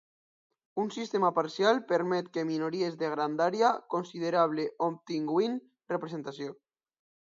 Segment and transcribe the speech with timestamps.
[0.83, 5.65] Un sistema parcial permet que minories de grandària considerable obtinguin
[5.97, 6.61] representació.